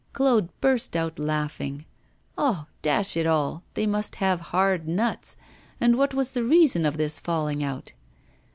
[0.13, 1.85] Claude burst out laughing.
[2.35, 2.65] Ah!
[2.81, 3.61] dash it all!
[3.75, 5.37] they must have hard nuts.
[5.79, 7.93] But what was the reason of this falling out?